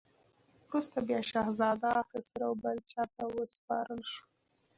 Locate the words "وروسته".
0.67-0.97